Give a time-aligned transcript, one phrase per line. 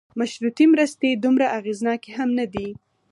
[0.19, 2.69] مشروطې مرستې دومره اغېزناکې هم نه دي.